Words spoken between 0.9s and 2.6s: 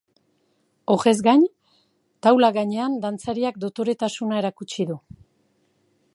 Horrez gain, taula